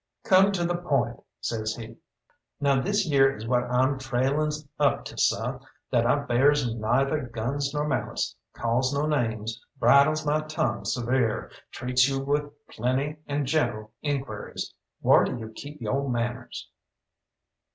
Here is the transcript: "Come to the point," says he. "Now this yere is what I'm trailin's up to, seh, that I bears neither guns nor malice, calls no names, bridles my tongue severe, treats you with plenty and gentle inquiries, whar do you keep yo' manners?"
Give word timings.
"Come 0.23 0.51
to 0.53 0.65
the 0.65 0.77
point," 0.77 1.19
says 1.41 1.75
he. 1.75 1.95
"Now 2.59 2.81
this 2.81 3.07
yere 3.07 3.35
is 3.35 3.47
what 3.47 3.65
I'm 3.65 3.99
trailin's 3.99 4.67
up 4.79 5.05
to, 5.05 5.15
seh, 5.15 5.59
that 5.91 6.07
I 6.07 6.15
bears 6.23 6.67
neither 6.73 7.27
guns 7.27 7.71
nor 7.71 7.87
malice, 7.87 8.35
calls 8.53 8.91
no 8.95 9.05
names, 9.05 9.63
bridles 9.77 10.25
my 10.25 10.41
tongue 10.41 10.85
severe, 10.85 11.51
treats 11.69 12.09
you 12.09 12.19
with 12.19 12.49
plenty 12.69 13.17
and 13.27 13.45
gentle 13.45 13.91
inquiries, 14.01 14.73
whar 15.03 15.23
do 15.23 15.37
you 15.37 15.49
keep 15.49 15.79
yo' 15.79 16.07
manners?" 16.07 16.67